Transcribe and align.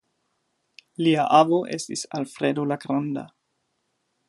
Lia 1.07 1.25
avo 1.41 1.59
estis 1.77 2.03
Alfredo 2.21 2.67
la 2.73 2.79
granda. 2.87 3.27